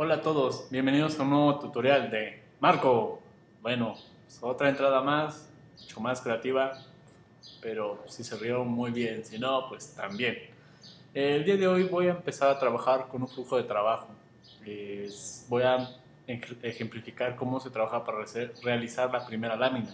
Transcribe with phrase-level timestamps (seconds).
[0.00, 3.20] Hola a todos, bienvenidos a un nuevo tutorial de Marco.
[3.62, 6.70] Bueno, pues otra entrada más, mucho más creativa,
[7.60, 10.38] pero si se rió muy bien, si no, pues también.
[11.12, 14.06] El día de hoy voy a empezar a trabajar con un flujo de trabajo.
[15.48, 15.90] voy a
[16.28, 18.18] ejemplificar cómo se trabaja para
[18.62, 19.92] realizar la primera lámina.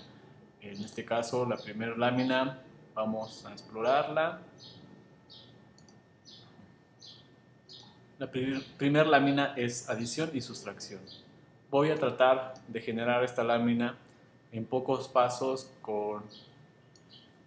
[0.61, 2.62] En este caso, la primera lámina,
[2.95, 4.43] vamos a explorarla
[8.16, 11.00] La primera lámina es adición y sustracción.
[11.68, 13.98] Voy a tratar de generar esta lámina
[14.52, 16.22] en pocos pasos con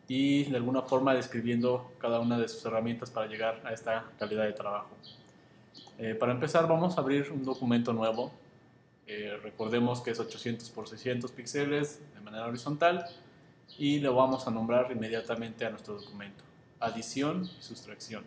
[0.09, 4.43] y de alguna forma describiendo cada una de sus herramientas para llegar a esta calidad
[4.43, 4.89] de trabajo.
[5.99, 8.33] Eh, para empezar vamos a abrir un documento nuevo.
[9.05, 13.05] Eh, recordemos que es 800 por 600 píxeles de manera horizontal
[13.77, 16.43] y lo vamos a nombrar inmediatamente a nuestro documento.
[16.81, 18.25] Adición y sustracción.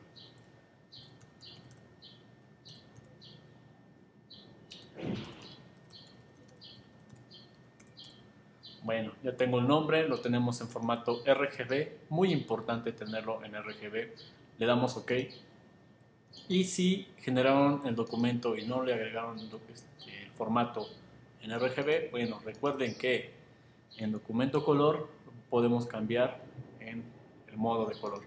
[8.91, 14.11] Bueno, ya tengo el nombre, lo tenemos en formato RGB, muy importante tenerlo en RGB.
[14.59, 15.13] Le damos OK.
[16.49, 20.89] Y si generaron el documento y no le agregaron este, el formato
[21.41, 23.33] en RGB, bueno, recuerden que
[23.97, 25.09] en documento color
[25.51, 26.41] podemos cambiar
[26.81, 27.05] en
[27.47, 28.25] el modo de color.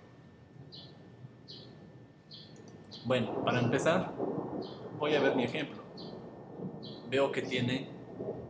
[3.04, 4.14] Bueno, para empezar,
[4.98, 5.84] voy a ver mi ejemplo
[7.10, 7.88] veo que tiene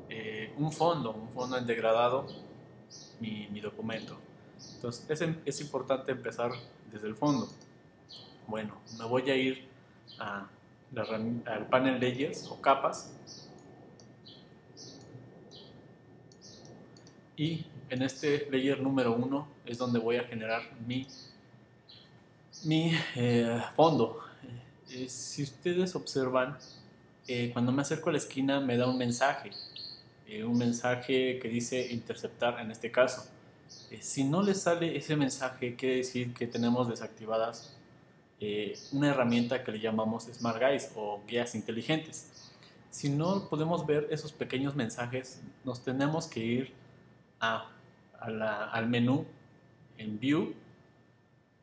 [0.09, 2.27] eh, un fondo, un fondo en degradado,
[3.19, 4.17] mi, documento.
[4.75, 6.51] Entonces es, importante empezar
[6.91, 7.49] desde el fondo.
[8.47, 9.67] Bueno, me voy a ir
[10.19, 13.13] al panel layers o capas
[17.35, 21.07] y en este layer número uno es donde voy a generar mi,
[22.63, 24.19] mi eh, fondo.
[24.89, 26.57] Eh, si ustedes observan,
[27.27, 29.51] eh, cuando me acerco a la esquina me da un mensaje,
[30.34, 33.30] eh, un mensaje que dice interceptar en este caso.
[33.92, 37.77] Eh, si no le sale ese mensaje, quiere decir que tenemos desactivadas
[38.92, 42.52] una herramienta que le llamamos Smart Guides o guías inteligentes.
[42.89, 46.73] Si no podemos ver esos pequeños mensajes, nos tenemos que ir
[47.39, 47.72] a,
[48.20, 49.26] al menú
[49.98, 50.54] en View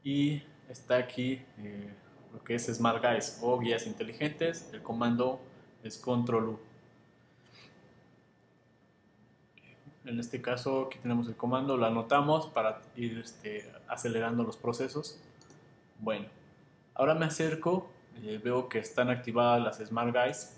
[0.02, 1.42] y está aquí
[2.32, 5.38] lo que es Smart Guides o guías inteligentes, el comando
[5.82, 6.69] es control U.
[10.04, 15.20] En este caso aquí tenemos el comando, lo anotamos para ir este, acelerando los procesos.
[15.98, 16.26] Bueno,
[16.94, 17.90] ahora me acerco,
[18.22, 20.56] eh, veo que están activadas las Smart Guides.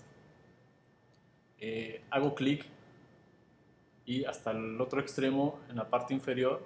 [1.59, 2.65] Eh, hago clic
[4.05, 6.65] y hasta el otro extremo, en la parte inferior,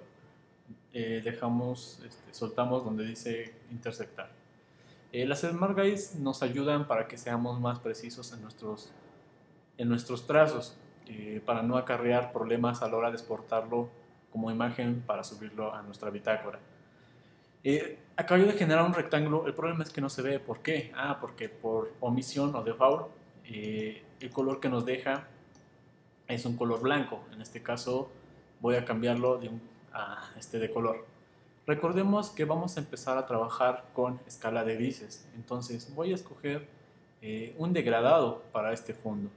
[0.92, 4.30] eh, dejamos, este, soltamos donde dice intersectar.
[5.12, 8.92] Eh, las Smart Guides nos ayudan para que seamos más precisos en nuestros,
[9.76, 10.76] en nuestros trazos,
[11.08, 13.88] eh, para no acarrear problemas a la hora de exportarlo
[14.30, 16.58] como imagen para subirlo a nuestra bitácora.
[17.64, 20.92] Eh, acabo de generar un rectángulo, el problema es que no se ve, ¿por qué?
[20.94, 23.08] Ah, porque por omisión o default,
[23.44, 25.26] eh, el color que nos deja
[26.28, 28.10] es un color blanco, en este caso
[28.60, 29.50] voy a cambiarlo de
[29.92, 31.06] a este de color.
[31.66, 36.68] Recordemos que vamos a empezar a trabajar con escala de grises, entonces voy a escoger
[37.20, 39.30] eh, un degradado para este fondo.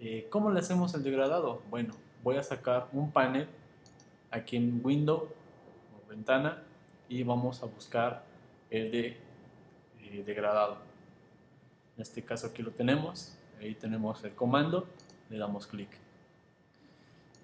[0.00, 1.62] Eh, ¿Cómo le hacemos el degradado?
[1.68, 3.46] Bueno, voy a sacar un panel
[4.30, 5.28] aquí en Window
[5.94, 6.62] o ventana
[7.08, 8.24] y vamos a buscar
[8.70, 9.18] el de
[10.00, 10.78] eh, degradado.
[11.96, 14.88] En este caso aquí lo tenemos, ahí tenemos el comando,
[15.28, 15.90] le damos clic.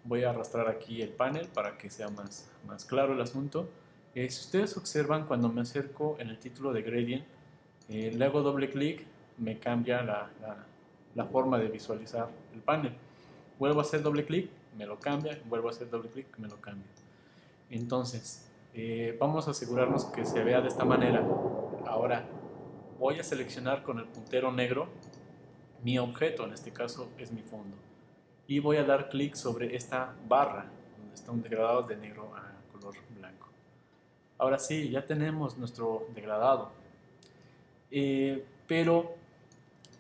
[0.05, 3.69] Voy a arrastrar aquí el panel para que sea más, más claro el asunto.
[4.15, 7.27] Eh, si ustedes observan, cuando me acerco en el título de Gradient,
[7.91, 9.05] eh, le hago doble clic,
[9.37, 10.65] me cambia la, la,
[11.25, 12.95] forma de visualizar el panel.
[13.59, 16.61] Vuelvo a hacer doble clic, me lo cambia, vuelvo a hacer doble clic, me lo
[16.61, 16.87] cambia.
[17.71, 21.27] Entonces, eh, vamos a asegurarnos que se vea de esta manera.
[21.87, 22.27] Ahora,
[22.99, 24.89] voy a seleccionar con el puntero negro
[25.83, 27.77] mi objeto, en este caso es mi fondo.
[28.47, 30.67] Y voy a dar clic sobre esta barra,
[30.99, 33.49] donde está un degradado de negro a color blanco.
[34.39, 36.71] Ahora sí, ya tenemos nuestro degradado.
[37.91, 39.15] Eh, pero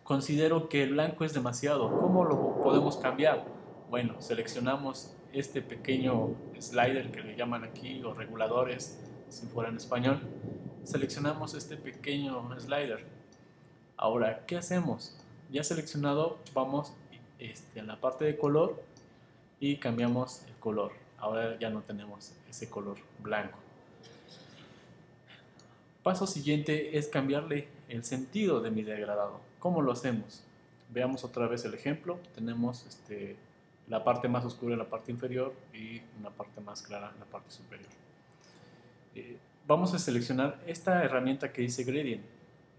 [0.06, 1.90] considero que el blanco es demasiado.
[2.00, 3.44] ¿Cómo lo podemos cambiar?
[3.90, 10.20] Bueno, seleccionamos este pequeño slider que le llaman aquí, o reguladores, si fuera en español.
[10.84, 13.04] Seleccionamos este pequeño slider.
[13.96, 15.16] Ahora, ¿qué hacemos?
[15.50, 16.92] Ya seleccionado, vamos
[17.40, 18.80] este, a la parte de color
[19.58, 20.92] y cambiamos el color.
[21.18, 23.58] Ahora ya no tenemos ese color blanco.
[26.04, 29.45] Paso siguiente es cambiarle el sentido de mi degradado.
[29.58, 30.42] ¿Cómo lo hacemos?
[30.90, 32.18] Veamos otra vez el ejemplo.
[32.34, 33.36] Tenemos este,
[33.88, 37.26] la parte más oscura en la parte inferior y una parte más clara en la
[37.26, 37.88] parte superior.
[39.14, 42.24] Eh, vamos a seleccionar esta herramienta que dice Gradient.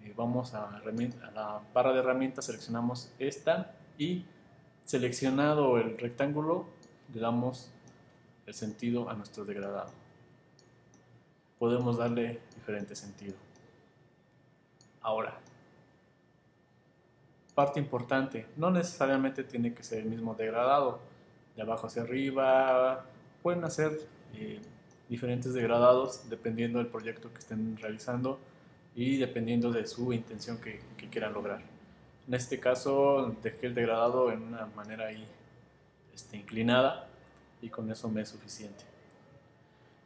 [0.03, 4.25] Eh, vamos a, a, la barra de herramientas, seleccionamos esta y
[4.85, 6.65] seleccionado el rectángulo
[7.13, 7.71] le damos
[8.45, 9.91] el sentido a nuestro degradado.
[11.59, 13.35] Podemos darle diferente sentido.
[15.01, 15.39] Ahora,
[17.57, 21.00] parte importante, no necesariamente tiene que ser el mismo degradado,
[21.56, 23.04] de abajo hacia arriba,
[23.42, 24.00] pueden hacer
[24.36, 24.62] eh,
[25.09, 28.39] diferentes degradados dependiendo del proyecto que estén realizando
[28.95, 31.63] y dependiendo de su intención que, quieran lograr.
[32.27, 35.25] En este caso dejé el degradado en una manera ahí
[36.13, 37.07] este, inclinada
[37.60, 38.83] y con eso me es suficiente.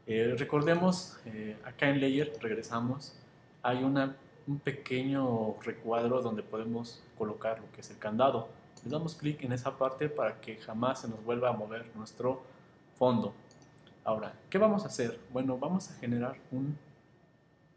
[0.07, 3.13] Eh, recordemos, eh, acá en Layer, regresamos,
[3.62, 4.15] hay una
[4.47, 8.49] un pequeño recuadro donde podemos colocar lo que es el candado.
[8.83, 12.41] Le damos clic en esa parte para que jamás se nos vuelva a mover nuestro
[12.95, 13.33] fondo.
[14.03, 15.19] Ahora, ¿qué vamos a hacer?
[15.31, 16.77] Bueno, vamos a generar un,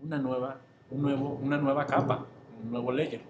[0.00, 0.58] una, nueva,
[0.90, 2.26] un nuevo, una nueva capa,
[2.62, 3.20] un nuevo layer.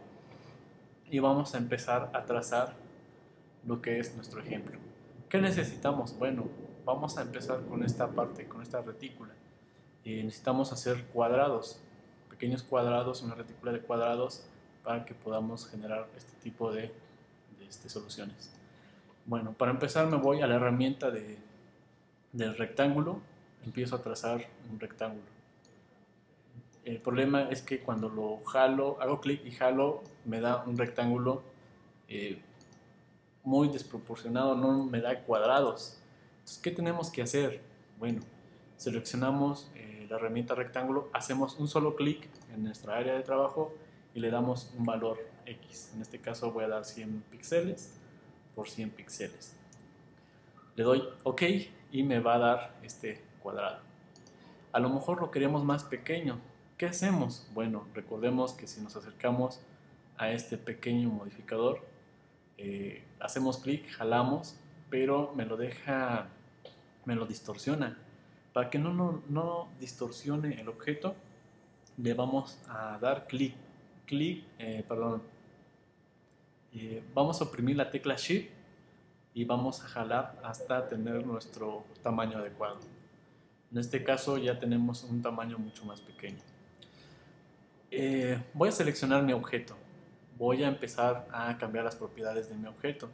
[1.10, 2.74] Y vamos a empezar a trazar
[3.66, 4.78] lo que es nuestro ejemplo.
[5.28, 6.16] ¿Qué necesitamos?
[6.18, 6.44] Bueno,
[6.84, 9.34] vamos a empezar con esta parte, con esta retícula.
[10.04, 11.80] y necesitamos hacer cuadrados
[12.44, 14.44] pequeños cuadrados, una retícula de cuadrados
[14.82, 16.92] para que podamos generar este tipo de,
[17.66, 18.52] este, soluciones.
[19.24, 21.38] Bueno, para empezar me voy a la herramienta de,
[22.32, 23.22] del rectángulo,
[23.64, 25.24] empiezo a trazar un rectángulo.
[26.84, 31.42] El problema es que cuando lo jalo, hago clic y jalo, me da un rectángulo
[32.08, 32.42] eh,
[33.42, 35.96] muy desproporcionado, no me da cuadrados.
[36.40, 37.62] Entonces, ¿qué tenemos que hacer?
[37.98, 38.20] Bueno,
[38.76, 43.74] seleccionamos eh, la herramienta rectángulo, hacemos un solo clic en nuestra área de trabajo
[44.14, 45.92] y le damos un valor X.
[45.94, 47.94] En este caso voy a dar 100 píxeles
[48.54, 49.56] por 100 píxeles.
[50.76, 51.42] Le doy OK
[51.92, 53.80] y me va a dar este cuadrado.
[54.72, 56.40] A lo mejor lo queremos más pequeño.
[56.76, 57.48] ¿Qué hacemos?
[57.54, 59.60] Bueno, recordemos que si nos acercamos
[60.16, 61.80] a este pequeño modificador,
[62.58, 64.58] eh, hacemos clic, jalamos,
[64.90, 66.28] pero me lo deja,
[67.04, 67.98] me lo distorsiona.
[68.54, 71.16] Para que no, no, no distorsione el objeto,
[71.96, 73.52] le vamos a dar clic,
[74.06, 75.22] clic, eh, perdón,
[76.72, 78.48] eh, vamos a oprimir la tecla Shift
[79.34, 82.78] y vamos a jalar hasta tener nuestro tamaño adecuado.
[83.72, 86.38] En este caso ya tenemos un tamaño mucho más pequeño.
[87.90, 89.76] Eh, voy a seleccionar mi objeto.
[90.38, 93.08] Voy a empezar a cambiar las propiedades de mi objeto.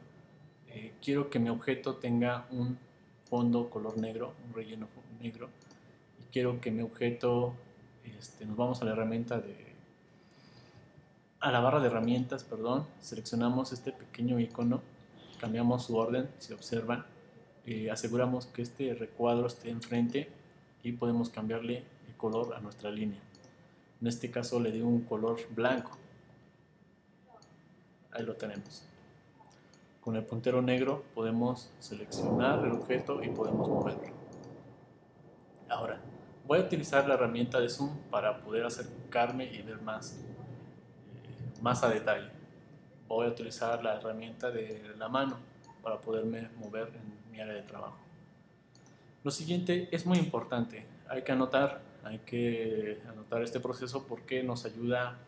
[1.02, 2.78] quiero que mi objeto tenga un
[3.24, 4.86] fondo color negro, un relleno
[5.20, 5.48] negro,
[6.18, 7.54] y quiero que mi objeto,
[8.18, 9.70] este, nos vamos a la herramienta de,
[11.40, 14.82] a la barra de herramientas, perdón, seleccionamos este pequeño icono,
[15.40, 17.04] cambiamos su orden, si observan,
[17.66, 20.28] eh, aseguramos que este recuadro esté enfrente
[20.82, 23.20] y podemos cambiarle el color a nuestra línea.
[24.00, 25.96] En este caso le digo un color blanco.
[28.12, 28.82] Ahí lo tenemos.
[30.00, 34.19] Con el puntero negro podemos seleccionar el objeto y podemos moverlo.
[35.70, 36.00] Ahora,
[36.48, 41.84] voy a utilizar la herramienta de zoom para poder acercarme y ver más, eh, más
[41.84, 42.28] a detalle.
[43.06, 45.38] Voy a utilizar la herramienta de la mano
[45.80, 47.98] para poderme mover en mi área de trabajo.
[49.22, 50.84] Lo siguiente es muy importante.
[51.08, 55.18] Hay que anotar, hay que anotar este proceso porque nos ayuda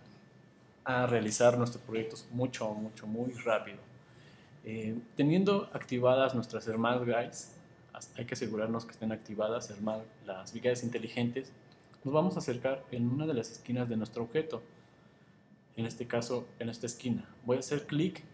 [0.85, 3.79] a realizar nuestros proyectos mucho, mucho, muy rápido.
[4.65, 7.62] Eh, teniendo activadas nuestras Hermal Guides,
[8.17, 9.73] hay que asegurarnos que estén activadas
[10.27, 11.53] las guías inteligentes,
[12.05, 14.63] nos vamos a acercar en una de las esquinas de nuestro objeto.
[15.77, 17.29] En este caso, en esta esquina.
[17.45, 18.25] Voy a hacer clic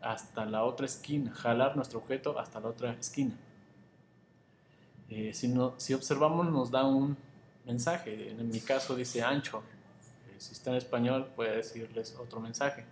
[0.00, 3.36] hasta la otra esquina, jalar nuestro objeto hasta la otra esquina.
[5.08, 7.16] Eh, si, observamos nos da un
[7.64, 9.62] mensaje, en mi caso dice ancho,
[10.28, 12.84] eh, si está en español puede decirles otro mensaje.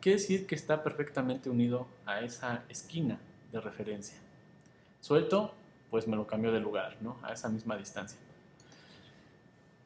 [0.00, 3.18] Quiere decir que está perfectamente unido a esa esquina
[3.52, 4.23] de referencia.
[5.04, 5.52] Suelto,
[5.90, 7.18] pues me lo cambio de lugar, ¿no?
[7.22, 8.18] A esa misma distancia.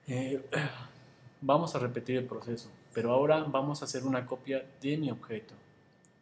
[0.06, 0.40] Eh,
[1.40, 5.54] vamos a repetir el proceso, pero ahora vamos a hacer una copia de mi objeto.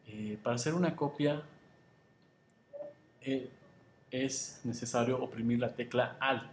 [0.07, 1.43] Eh, para hacer una copia
[3.21, 3.51] eh,
[4.11, 6.51] es necesario oprimir la tecla ALT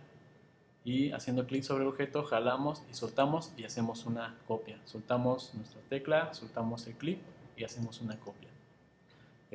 [0.83, 4.77] y haciendo clic sobre el objeto jalamos y soltamos y hacemos una copia.
[4.83, 7.19] Soltamos nuestra tecla, soltamos el clic
[7.55, 8.49] y hacemos una copia.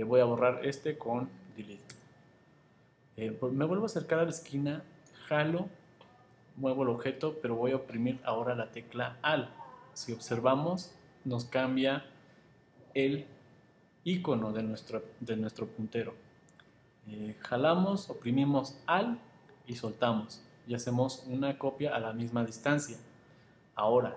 [0.07, 1.98] Voy a borrar este con delete.
[3.21, 4.85] Eh, me vuelvo a acercar a la esquina,
[5.27, 5.67] jalo,
[6.55, 9.51] muevo el objeto, pero voy a oprimir ahora la tecla AL.
[9.93, 10.95] Si observamos,
[11.25, 12.05] nos cambia
[12.95, 13.27] el
[14.05, 16.15] icono de nuestro, de nuestro puntero.
[17.09, 19.19] Eh, jalamos, oprimimos al
[19.67, 22.99] y soltamos y hacemos una copia a la misma distancia.
[23.75, 24.17] Ahora,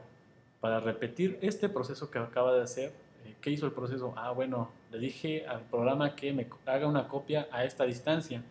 [0.60, 2.93] para repetir este proceso que acaba de hacer,
[3.25, 4.13] eh, ¿qué hizo el proceso?
[4.15, 8.43] Ah, bueno, le dije al programa que me haga una copia a esta distancia.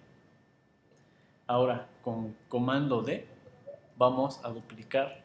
[1.51, 3.27] Ahora, con comando D,
[3.99, 5.25] vamos a duplicar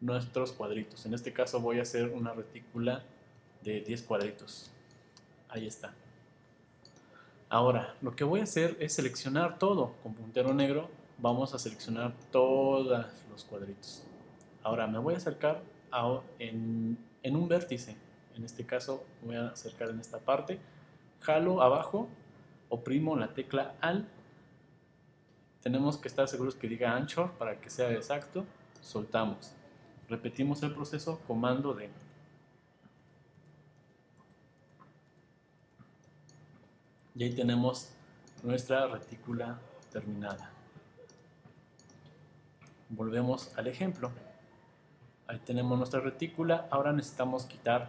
[0.00, 1.04] nuestros cuadritos.
[1.04, 3.02] En este caso voy a hacer una retícula
[3.64, 4.70] de 10 cuadritos.
[5.48, 5.92] Ahí está.
[7.48, 9.96] Ahora, lo que voy a hacer es seleccionar todo.
[10.04, 12.86] Con puntero negro vamos a seleccionar todos
[13.32, 14.04] los cuadritos.
[14.62, 15.60] Ahora me voy a acercar
[16.38, 17.96] en, en un vértice.
[18.36, 20.60] En este caso voy a acercar en esta parte.
[21.18, 22.06] Jalo abajo,
[22.68, 24.06] oprimo la tecla AL.
[25.64, 28.44] Tenemos que estar seguros que diga ancho para que sea exacto.
[28.82, 29.54] Soltamos.
[30.10, 31.88] Repetimos el proceso, comando D.
[37.14, 37.94] Y ahí tenemos
[38.42, 39.58] nuestra retícula
[39.90, 40.50] terminada.
[42.90, 44.12] Volvemos al ejemplo.
[45.26, 46.68] Ahí tenemos nuestra retícula.
[46.70, 47.88] Ahora necesitamos quitar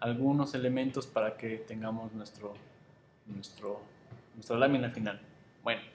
[0.00, 2.54] algunos elementos para que tengamos nuestro,
[3.26, 3.82] nuestro,
[4.34, 5.20] nuestra lámina final.
[5.62, 5.91] Bueno,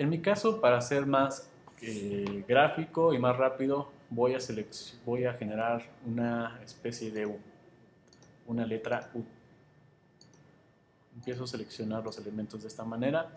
[0.00, 1.50] en mi caso, para ser más
[1.82, 4.38] eh, gráfico y más rápido, voy a,
[5.04, 7.38] voy a generar una especie de U,
[8.46, 9.22] una letra U.
[11.14, 13.28] Empiezo a seleccionar los elementos de esta manera.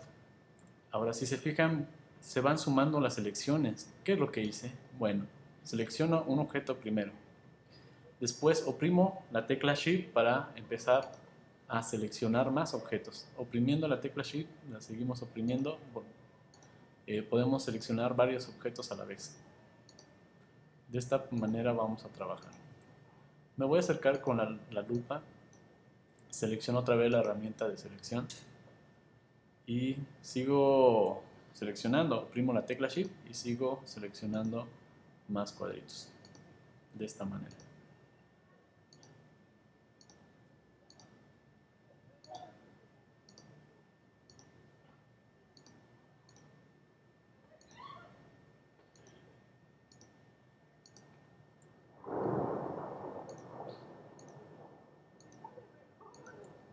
[0.90, 1.86] Ahora, si se fijan,
[2.20, 3.92] se van sumando las selecciones.
[4.02, 4.72] ¿Qué es lo que hice?
[4.98, 5.26] Bueno,
[5.64, 7.12] selecciono un objeto primero.
[8.20, 11.12] Después oprimo la tecla Shift para empezar
[11.68, 13.26] a seleccionar más objetos.
[13.36, 15.78] Oprimiendo la tecla Shift, la seguimos oprimiendo,
[17.06, 19.36] eh, podemos seleccionar varios objetos a la vez.
[20.88, 22.52] De esta manera vamos a trabajar.
[23.56, 25.22] Me voy a acercar con la, lupa,
[26.30, 28.26] selecciono otra vez la herramienta de selección
[29.66, 34.66] y sigo seleccionando, primo la tecla Shift y sigo seleccionando
[35.28, 36.08] más cuadritos
[36.94, 37.63] de esta manera.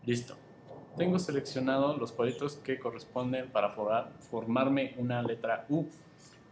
[0.04, 0.36] Listo.
[0.96, 5.86] Tengo seleccionado los cuadritos que corresponden para formarme una letra U.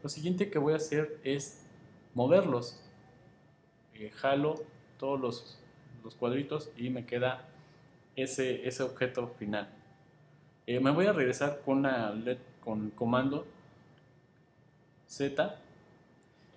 [0.03, 1.67] Lo siguiente que voy a hacer es
[2.15, 2.81] moverlos.
[3.95, 4.55] Eh, jalo
[4.99, 7.49] todos los, cuadritos y me queda
[8.17, 9.69] ese, objeto final.
[10.67, 11.87] Eh, me voy a regresar con,
[12.65, 13.47] con comando
[15.07, 15.61] Z.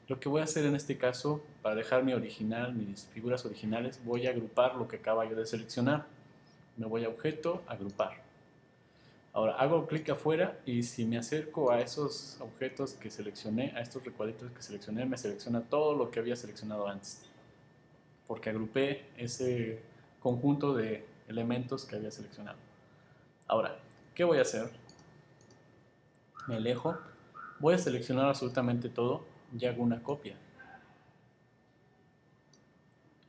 [0.08, 4.00] Lo que voy a hacer en este caso, para dejar mi original, mis figuras originales,
[4.06, 6.06] voy a agrupar lo que acaba yo de seleccionar
[6.78, 8.24] me voy a objeto, agrupar.
[9.34, 14.04] Ahora hago clic afuera y si me acerco a esos objetos que seleccioné, a estos
[14.04, 17.24] recuadritos que seleccioné, me selecciona todo lo que había seleccionado antes.
[18.28, 19.82] Porque agrupé ese
[20.20, 22.58] conjunto de elementos que había seleccionado.
[23.48, 23.80] Ahora,
[24.14, 24.70] ¿qué voy a hacer?
[26.48, 26.96] Me alejo,
[27.60, 29.26] voy a seleccionar absolutamente todo
[29.58, 30.36] y hago una copia.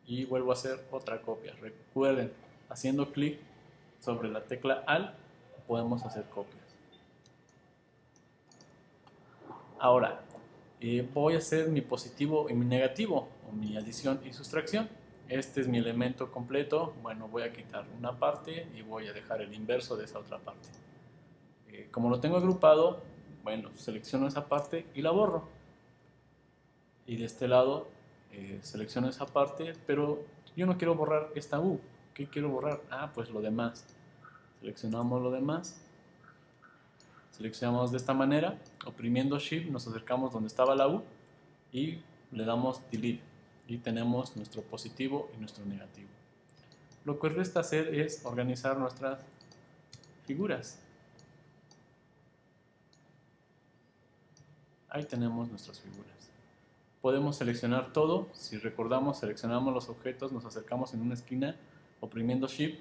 [0.06, 1.54] Y vuelvo a hacer otra copia.
[1.62, 2.30] Recuerden,
[2.68, 3.38] haciendo clic
[4.00, 5.14] sobre la tecla AL
[5.66, 6.62] podemos hacer copias.
[9.78, 10.20] Ahora,
[10.80, 14.88] eh, voy a hacer mi positivo y mi negativo, o mi adición y sustracción.
[15.28, 16.94] Este es mi elemento completo.
[17.02, 20.38] Bueno, voy a quitar una parte y voy a dejar el inverso de esa otra
[20.38, 20.68] parte.
[21.68, 23.02] Eh, como lo tengo agrupado,
[23.42, 25.48] bueno, selecciono esa parte y la borro.
[27.06, 27.88] Y de este lado
[28.32, 30.24] eh, selecciono esa parte, pero
[30.56, 31.80] yo no quiero borrar esta U.
[32.14, 32.80] ¿Qué quiero borrar?
[32.90, 33.84] Ah, pues lo demás.
[34.60, 35.76] Seleccionamos lo demás.
[37.32, 38.56] Seleccionamos de esta manera,
[38.86, 41.02] oprimiendo Shift nos acercamos donde estaba la U
[41.72, 41.98] y
[42.30, 43.24] le damos Delete
[43.66, 46.08] y tenemos nuestro positivo y nuestro negativo.
[47.04, 49.24] Lo que resta hacer es organizar nuestras
[50.24, 50.78] figuras.
[54.88, 56.30] Ahí tenemos nuestras figuras.
[57.02, 58.28] Podemos seleccionar todo.
[58.32, 61.56] Si recordamos, seleccionamos los objetos, nos acercamos en una esquina
[62.00, 62.80] Oprimiendo Shift,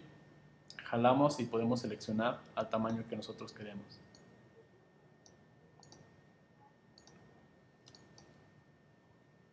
[0.86, 3.86] jalamos y podemos seleccionar al tamaño que nosotros queremos.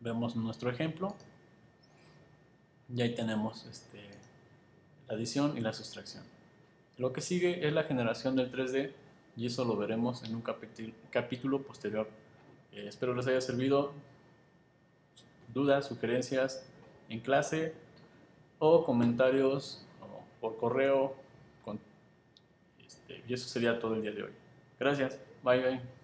[0.00, 1.14] Vemos nuestro ejemplo
[2.94, 4.10] y ahí tenemos este,
[5.08, 6.24] la adición y la sustracción.
[6.98, 8.92] Lo que sigue es la generación del 3D
[9.36, 12.08] y eso lo veremos en un capítulo, posterior.
[12.72, 13.92] Eh, espero les haya servido.
[15.54, 16.64] Dudas, sugerencias
[17.08, 17.74] en clase
[18.60, 19.84] o comentarios
[20.40, 21.14] por correo.
[21.64, 21.80] Con,
[22.86, 24.32] este, y eso sería todo el día de hoy.
[24.78, 25.18] Gracias.
[25.42, 25.99] Bye bye.